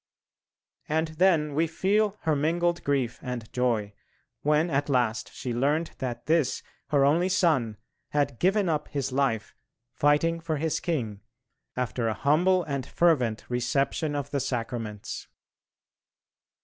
[0.89, 3.93] And then we feel her mingled grief and joy
[4.41, 7.77] when at last she learnt that this, her only son,
[8.09, 9.53] had given up his life,
[9.93, 11.21] fighting for his King,
[11.77, 15.27] after a humble and fervent reception of the Sacraments.